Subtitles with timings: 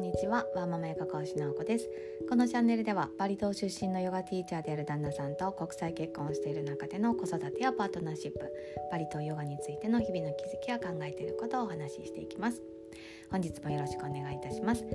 [0.00, 0.46] んにちは。
[0.56, 1.90] ワーママヨガ講師のあこです。
[2.26, 8.38] このチャンネルではバリ島出身のヨガティーチャーである旦那さんと国際結婚をしている中での子育てやパートナーシップ
[8.90, 12.62] バリ島ヨガについての日々の気づきや考えていることをお話ししていきます。
[13.30, 14.86] 本日もよろしくお願いいたします。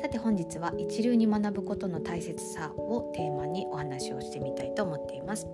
[0.00, 5.46] さて本日は一流に学ぶことの大切さをテーマにお話をしてみたいと思っています。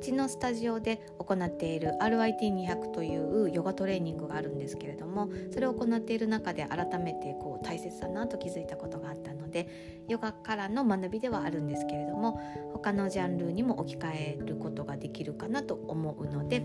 [0.00, 12.40] ちのスタジオで行っている RIT200 というヨガトレーニングがあるんですけれどもそれを行っている中で改めてこう大切だなと気づいたことがあったのでヨガからの学びではあるんですけれども
[12.72, 16.64] 他のジャンルにも置き換えることができるかなと思うので、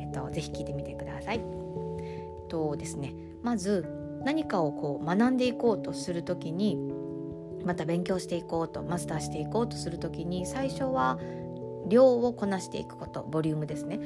[0.00, 1.40] えっと、ぜひ聞いてみてください。
[2.48, 3.86] とですねまず
[4.24, 6.78] 何かをこう学んでいこうとする時に
[7.64, 11.18] また勉強していこうとマスターしていこうとする時に最初は
[11.88, 14.00] 量をこなしていくことボリュームですね。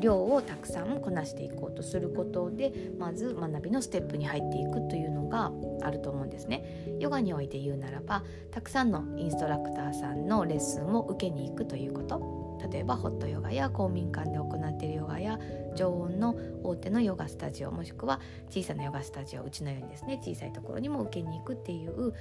[0.00, 6.96] 量をたくさんこなしていこうとすることでまず学びのステップに入っていくというのがあると思うんですね。
[6.98, 12.42] ヨガにおいて言うならばたくさんのインストラクターさんのレッスンを受けに行くということ。
[12.70, 15.38] 例えばホットヨガや公民館で行っているヨガや
[15.74, 22.14] 常温の大手のヨガスタジオもしくは小さなヨガスタジオうちのようにですね小さいところにも受けに行くっていう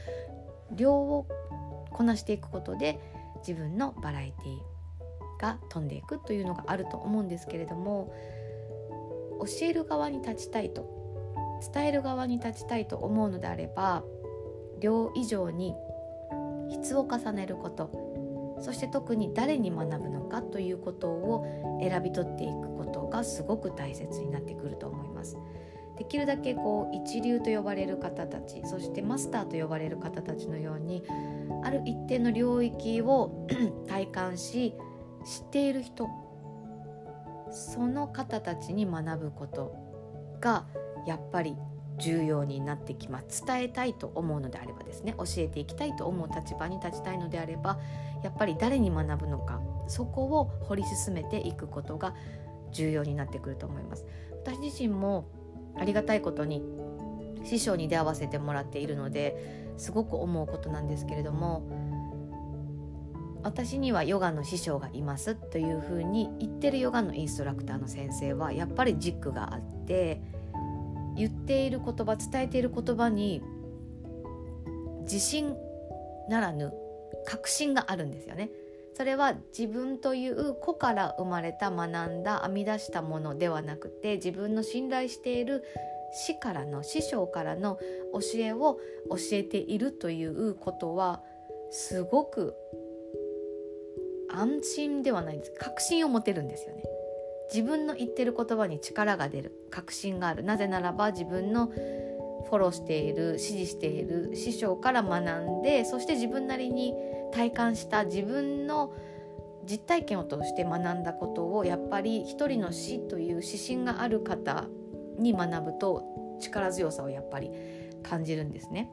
[0.72, 1.28] 量を
[1.92, 3.00] こなしていくことで
[3.48, 4.71] 自分のバラエティ
[5.42, 8.14] が飛んでいくというのがあると思うんですけれども
[9.40, 10.86] 教える側に立ちたいと
[11.74, 14.04] 伝える側に立ちたいと思うのであれば
[14.80, 15.76] 量以上に
[16.70, 18.12] 質を重ねること
[18.62, 25.38] そして特に誰に学ぶのかということを選び取っていくことがすごく大切になってくると思います。
[25.98, 31.04] できるだけこう一流と呼ばれる方たちそしてマスターと呼ばれる方たちのように
[31.64, 33.48] ある一定の領域を
[33.88, 34.74] 体感し
[35.26, 36.08] 知っている人
[37.52, 39.76] その方たちに学ぶこと
[40.40, 40.66] が
[41.06, 41.56] やっぱり
[41.98, 43.46] 重要になってきます。
[43.46, 45.14] 伝えたいと思うのであればですね。
[45.18, 47.80] 教えていきたいと思う立場に立ちたいのであれば
[48.24, 52.16] やっぱり誰に学ぶのかそこを掘り進めていくことが
[52.72, 54.06] 重要になってくると思います。
[54.44, 55.28] 私自身も
[55.76, 56.64] ありがたいことに
[57.44, 61.64] 師匠に出会わせてもらっているのですごく思うことなんですけれども
[63.44, 70.22] 私にはヨガの師匠がいますというふうに言ってるヨガのインストラクターの先生はやっぱり軸があって
[71.16, 73.42] 言っている言葉伝えている言葉に
[75.02, 75.56] 自信
[76.30, 76.74] ならぬ
[77.26, 78.50] 確信があるんですよね。
[78.94, 85.64] それは自分という子から生まれた学んだ編み出したものではなくて自分の信頼している
[86.14, 87.80] 師からの師匠からの
[88.14, 91.24] 教えを教えているということは
[91.72, 92.56] すごく
[94.34, 95.54] 安心ではないんです。
[95.58, 96.84] 確信を持てるんですよね。
[97.54, 99.52] 自分の言ってる言葉に力が出る。
[99.70, 100.44] 確信がある。
[100.44, 106.94] なぜならば自分のフォローしている支持している師匠から学んでそして自分なりに
[107.32, 108.94] 体感した自分の
[109.64, 114.66] 実体験を通して学んだことをやっぱり一人の師という指針がある方
[115.18, 117.52] に学ぶと力強さをやっぱり
[118.04, 118.92] 感じるんですね。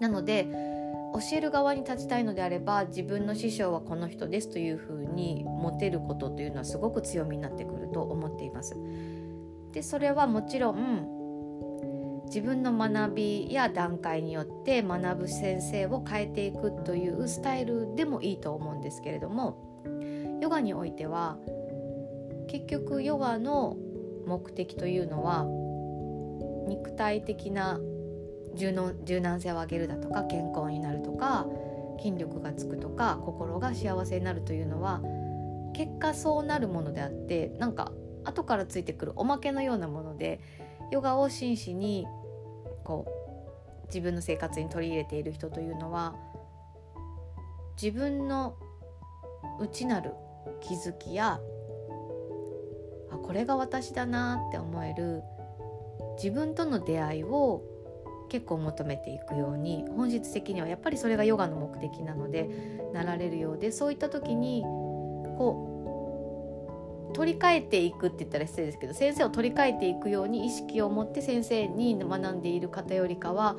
[0.00, 0.46] なので
[1.16, 8.76] 教える側に立ちたいのであれば自分の師匠はこの人ですというふうに持てることというのはすごく強みになってくると思っています。
[9.72, 11.16] でそれはもちろん
[12.26, 19.82] 自分の学びや段階によって学ぶ先生を変えていくというスタイルでもいいと思うんですけれども
[20.40, 21.38] ヨガにおいては
[22.48, 23.76] 結局ヨガの
[24.26, 25.46] 目的というのは
[26.68, 27.78] 肉体的な
[28.56, 28.72] 柔
[29.20, 31.46] 軟性を上げるだとか健康になるか
[31.98, 35.00] 筋力がつくとか心が幸せになるというのは
[35.74, 37.92] 結果そうなるものであってなんか
[38.24, 40.40] 後からついてくるおまけのようなもので
[40.90, 42.06] ヨガを真摯に
[42.84, 46.14] こう自分の生活に取り入れている人というのは
[47.80, 48.56] 自分の
[49.60, 50.12] 内なる
[50.60, 51.40] 気づきや
[53.10, 55.22] あこれが私だなって思える
[56.16, 57.62] 自分との出会いを
[58.28, 62.48] 結構求めていくように本質的にはやっぱりそれがヨガの目的なので
[62.92, 64.62] なられるようでそういった時に
[65.38, 65.76] こう
[67.14, 73.56] 取り替えていくって言ったら失礼ですけど先生を取り替えていくように意識を持って先生に学んでいる方よりかは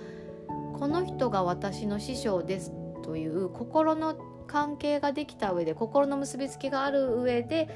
[0.77, 2.71] この人が私の師匠です
[3.03, 4.15] という心の
[4.47, 7.67] 関係ができた上で心の結びつきがある上で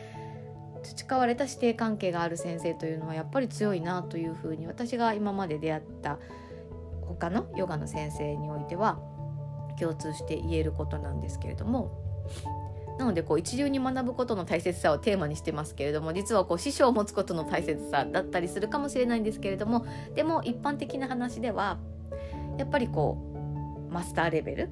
[0.83, 6.19] 培われた師弟関係がある先生というのはやっぱり強いなというふうに私が今まで出会った
[7.13, 8.99] 他のヨガの先生においては
[9.79, 11.91] 共通して言えることなんですけれども
[12.99, 21.79] なのでこう一流に学ぶことの大切さをテーマにしてますけれども実はこう師匠を持つことの大切さだったりするかもしれないんですけれどもでも一般的な話では
[22.57, 23.17] やっぱりこ
[23.89, 24.69] うマスターレベル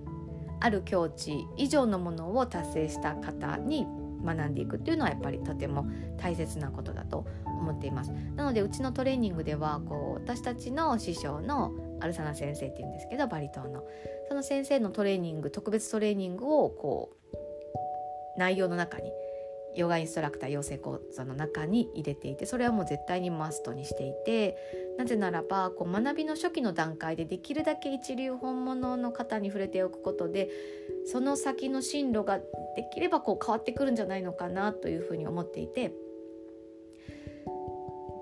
[0.59, 3.87] ある境地以上のものを達成した方に
[4.23, 5.87] 学んでいくっていうのはやっぱりとても
[6.17, 8.11] 大切なことだと思っています。
[8.35, 13.83] なのでうちのトレーニングではこう私たちの師匠のアルサナ先生っていうんですけどバリ島の。
[14.27, 17.11] その先生のトレーニング特別トレーニングをこ
[18.35, 19.11] う内容の中に
[19.75, 24.57] ヨガインストラクター養成講座の中に入れていてそれはもう絶対にマストにしていて
[24.99, 30.49] なぜならばこう学びの初期の段階でできるだけ一流本物の方に触れておくことで
[31.05, 32.43] その先の進路がで
[32.93, 35.93] きればこう変わってくるんじゃないのかなというふうに思っていて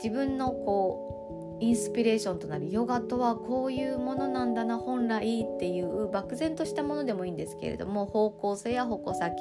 [0.03, 9.33] 自分のこうインスピレーションとなるヨガとはこういうものなんだな本来っていう漠然としたものでもいいんですけれども方向性や矛先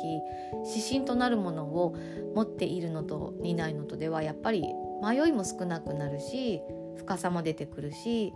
[0.75, 1.94] 指針となるものを
[2.35, 4.65] 持っているのといないのとではやっぱり
[5.03, 6.62] 迷いも少なくなるし
[6.96, 8.34] 深さも出てくるし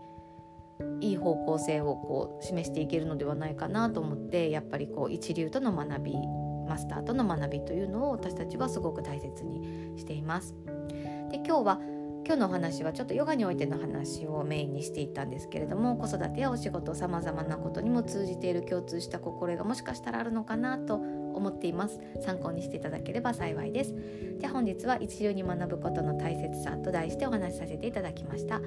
[1.01, 6.15] いい方向性をこう示していけるのではないかなと思ってやっぱりこう一流との学び
[6.69, 10.55] マスターとの学びというのを私たちはすごく大切にしています。
[11.31, 11.81] で今日は
[12.27, 21.01] 今日のお話はちょっとヨガにおいての話をメインにしていったんですけれども子育てやお仕事さまざまなことにも通じている共通した心がもしかしたらあるのかなと
[21.35, 22.01] 思っています。
[22.21, 23.95] 参考にしていただければ幸いです。
[24.39, 28.61] じゃあ本日は一流に学ぶことの大切さと題してお話しさせていただきました。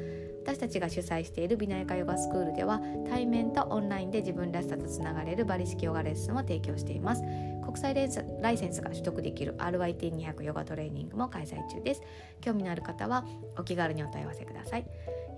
[0.44, 7.24] 私たちが主催している美内科ヨガスクールでは対面とオンラインで自分らしさとつながれるバリ式ヨガレッスンを提供しています。
[7.64, 12.02] 国際ライセンスが取得できる RYT200 ヨガトレーニングも開催中です。
[12.42, 13.26] 興味のある方は
[13.58, 14.86] お気軽にお問い合わせください。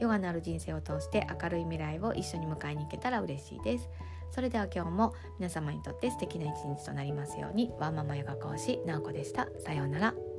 [0.02, 3.88] ヨガのある人生を通して明るい未来を一緒に迎えに行けたら嬉しいです。
[4.32, 9.48] それでは今日も皆様にとって素敵な一日となりますようにワンママヨガ講師なおこでした。
[9.64, 10.35] さようなら。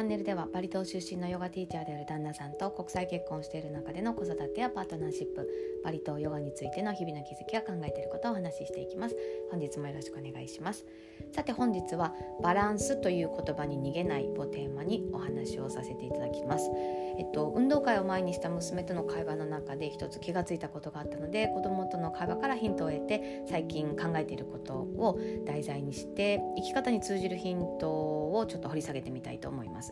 [0.00, 5.48] ャンネルではバリ島出身のヨガティーチャーである旦那さんと国際結婚している中での子育てやパートナーシップ
[5.84, 9.16] バリ島ヨガについての日々の気づきや考えていることをお話ししていきます。
[9.50, 10.84] 本日もよろしくお願いします。
[11.32, 16.70] さて本日はバランスという言葉に逃げないをテーマにお話をさせていただきます。
[17.18, 29.89] えっと運動会を前にした娘との会話の中で一つ気がついたことがあったので子供との会話からヒントを得て最近考えていることを題材にして生き方に通じるヒントをちょっと掘り下げてみたいと思います思います。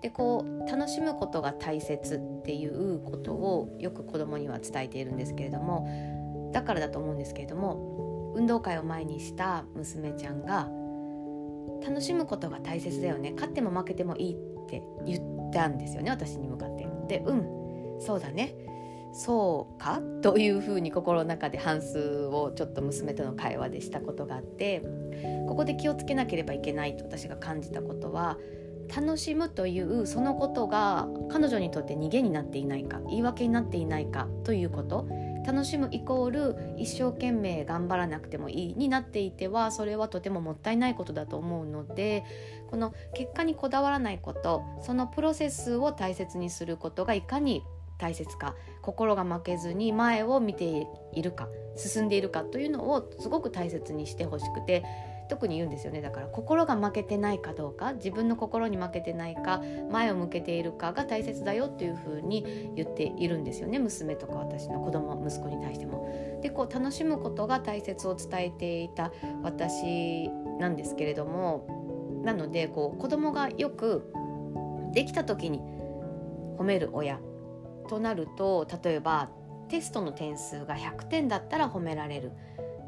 [0.00, 10.68] でこう楽しむことが大切っていうことをよく子供には伝えているんですけれどもだからだと思うんですけれども運動会を前にした娘ちゃんが
[11.86, 14.36] 楽しむことが大切だよね勝っても負けてもいいっ
[14.68, 16.86] て言ったんですよね私に向かって。
[17.08, 17.58] でうん
[18.00, 18.54] そうだね
[19.12, 24.82] そうかというふうに心の中で反数をちょっと娘との会話でしたことがあって
[25.48, 28.36] ここで気をつけなければいけないと私が感じたことは
[28.94, 35.06] 楽しむというそのことが彼女にとって逃げになっていないか言い訳になっていないかということ。
[35.48, 42.22] 楽しむイコール一生懸命頑張らなくてもいいになっていてはそれはとてももったいないことだと思うので
[42.68, 47.62] この結果にこだわらないことそのプロセスを大切にすることがいかに
[47.96, 54.84] 大切か心が負けずに前を見ているか進んでいるかというのをすごく大切にしてほしくて
[55.28, 65.98] 特に言うんですよねだから心が負けてないかどうか自分の心に負けてないか前を向けているかが大切だよっていう風に言っているんですよね娘とか私の子供息子に対しても。
[66.42, 70.28] でこう楽しむことが大切を伝えていた私
[70.60, 74.12] なんですけれどもなのでこう子供がよく
[74.92, 75.60] できた時に
[76.58, 77.18] 褒める親
[77.88, 79.30] となると例えば
[79.68, 82.32] テストの点数が100点だったら褒められる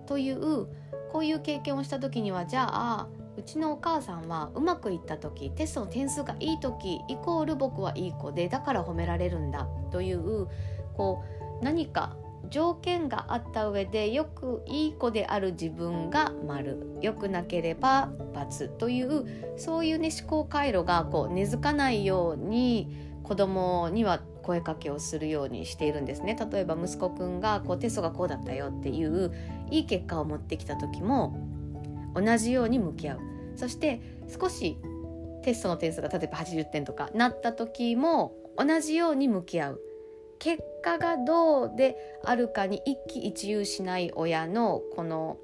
[0.06, 0.68] という
[1.12, 10.48] こういう経験をした時にはじゃあうちのお母さんはうまくいった時テストの点数がいい時イコール僕はいい子でだから褒められるんだという
[10.94, 11.24] こ
[11.60, 12.16] う何か
[12.48, 26.36] 条件があった上でよくいい子である自分が丸良くなければ×というそういうね思考回路がこう根付かないように子供には声かけをするようにしているんですね。
[26.52, 29.32] 例えば息子くんがこうテストがこうだったよっていう
[29.70, 31.36] いい結果を持ってきた時も
[32.14, 33.20] 同じように向き合う。
[33.54, 34.76] そして少し
[35.42, 39.80] テストの点数が例えば80点とかなった時も同じように向き合う。
[40.40, 45.36] 結果がどうであるかに一喜一憂しない親のこの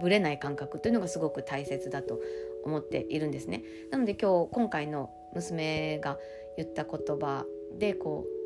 [0.00, 2.18] ぶれない感覚というのがすごく大切だと
[2.64, 3.62] 思っているんですね。
[3.92, 6.18] なので今日今回の娘が
[6.56, 7.44] 言った言葉
[7.78, 8.38] でこう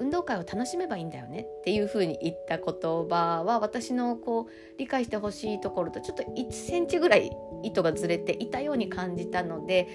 [0.00, 2.66] 運動会を楽しめばいいんだよねっていう風に言った言
[3.08, 7.30] 葉は私のこう理解してほしいところとちょっと1センチぐらい
[7.62, 9.88] 糸がずれていたように感じたので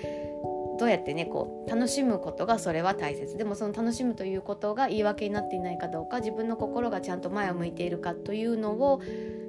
[0.80, 9.02] どうやってねこう楽しむことがそれは大切でもその楽しむということが言い訳になっていないかどうか自分の心がちゃんと前を向いているかというのを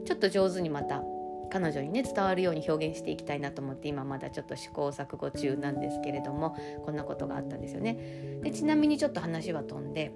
[0.04, 1.04] ちょっと上手にまた
[1.50, 8.40] 彼女にね伝わるように表現していきたいなと思って今まだちょっと試行錯誤中なんですけれどもこんなことがあったんですよね。
[8.42, 10.12] でちなみにちょっと話は飛んで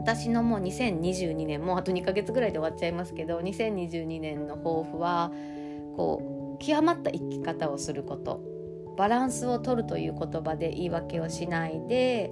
[0.00, 5.32] 私のもう2022年もうあと2ヶ月ぐらいで終わっちゃいますけど2022年の抱負は
[5.96, 8.42] こう極まった生き方をすること
[8.96, 12.30] バランスを取るという言葉で言い訳をしないで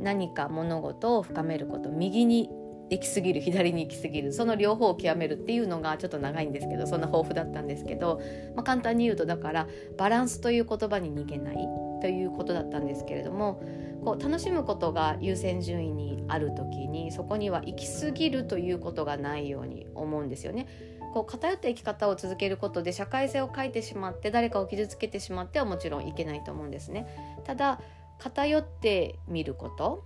[0.00, 2.48] 何か物事を深めること右に
[2.92, 8.20] 行き過ぎる 左に行き過ぎるその両方を極めるっていうのがちょっと長いんですけどそんな抱負だったんですけど、
[8.54, 11.56] まあ、簡単に言うとだからバランスという言葉に逃げない
[12.00, 13.60] ということだったんですけれども
[14.04, 20.66] こう楽しむことが優先順位にある時にそこには行き過ぎるということがないように思うんですよね。
[21.14, 27.06] こう偏った生き方を続けることで社会性を欠いてしまって誰かを傷つけてしまってはもちろんいけないと思うんですね。
[27.44, 27.80] ただ
[28.18, 30.04] 偏ってみること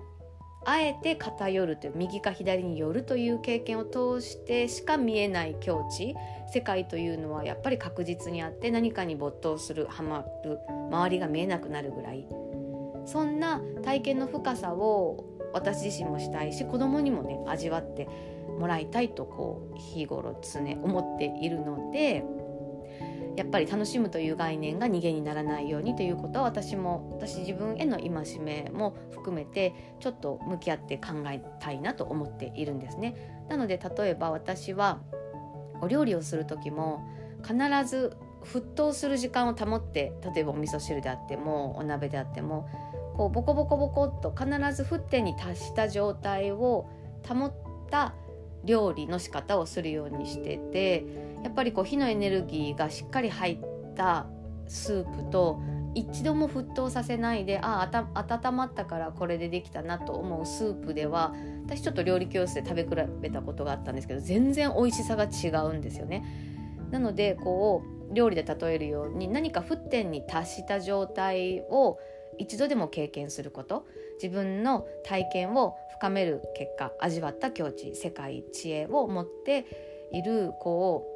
[0.69, 6.17] あえて偏るという右か左に寄るという経験を通してしか見えない境地
[6.53, 10.59] 世界というのはやっぱり確実にあって何かに没頭するハマる
[10.91, 12.27] 周りが見えなくなるぐらい
[13.05, 18.09] そんな体験の深さを私自身もしたいし子供にもね味わって
[18.59, 22.25] もらいたいとこう日頃常思っているので
[23.37, 33.45] やっぱり楽しむという概念が逃げにならないようにということは私も私自分への戒めも含めてちょっと向き合って考えたいなと思っているんですね。
[33.49, 35.01] なので例えば私は
[35.81, 37.07] お料理をする時も
[37.43, 37.55] 必
[37.89, 42.69] ず沸騰する時間を保って例えばお味噌汁であってもお鍋であっても
[43.17, 46.89] こうボコボコボコっと必ず沸点に達した状態を
[47.27, 47.55] 保っ
[47.91, 48.15] た
[48.65, 51.05] 料理の仕方をするようにしてて
[51.47, 54.27] やっぱりこう火のエネルギーがしっかり入った
[54.67, 55.61] スープと
[55.95, 61.33] 一度も沸騰させないでああ温まったからこれでできたなと思うスープでは
[61.65, 66.25] 私ちょっと料理教室で食べ比べたことがあったんですけど全然美味しさが違うんですよね。
[66.91, 72.01] なのでこう料理で例えるように何か沸点に達した状態を
[72.39, 73.87] 一度でも経験すること
[74.21, 79.65] 自分の体験を深める結果味わった境地世界知恵を持って
[80.11, 81.16] いるこう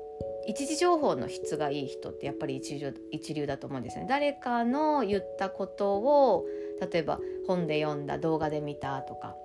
[0.51, 4.07] 一時情報の質がいい人ってやっぱり一流一流だと思うんですね。
[4.09, 6.45] 誰かの言ったことを
[6.93, 9.37] 例えば本で読んだ動画で見たとか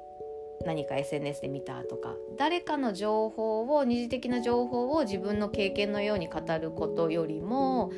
[0.65, 7.91] 何か SNS で見たとか誰かの情報を二次的な情報を自分の経験のように語ることよりも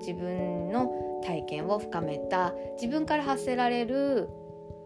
[0.00, 4.28] 自分の体験を深めた自分から発せられる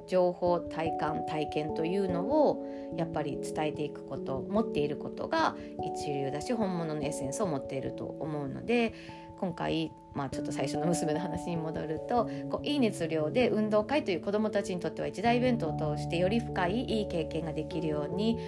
[0.07, 5.57] 情報体感体験というのをやっぱり伝えていくこと持っていることが
[5.97, 8.95] 一流だし本物のエッセンスを持っていると思うので
[9.41, 18.39] 今回、まあ、ちょっと最初の娘の話に戻るとこういい熱量で運動会という子どもたちにとっては一大イベントを通してより深いいい経験ができるように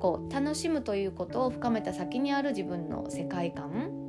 [0.00, 4.03] こう楽しむということを深めた先にある自分の世界観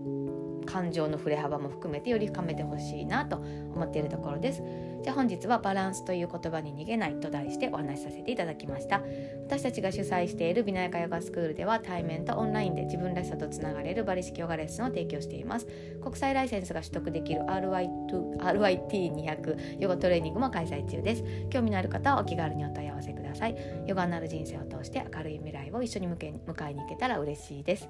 [0.65, 4.63] 感情の振れ幅も含めてより深めてほしいなと思っているところです。
[5.03, 9.01] じゃあ本日はバランスという言葉に逃げないと題してお話しさせていただきました。
[9.45, 15.67] 私たちが主催している美奈ヤカヨガスクールでは対面とオンラインで自分らしさとつながれるバリ式ヨガレッスンを提供しています。
[16.01, 21.23] 国際ライセンスが取得できる RYT200 ヨガトレーニングも開催中です。
[21.51, 23.55] 興味のある方はお気軽にお問い合わせください。
[23.85, 26.31] ヨガなる人生を通して明るい未来を一緒に迎え
[26.73, 27.87] に行けたら嬉しいです。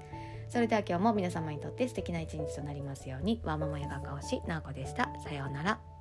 [0.48, 3.40] それでは今日も皆様にとって素敵な一日となりますように。
[3.44, 5.08] ワーママヨガ講師なおこでした。
[5.26, 5.95] さようなら。